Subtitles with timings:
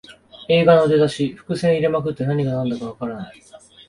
[0.49, 3.41] 映画の出だし、伏線入れまくって何がなんだかわからない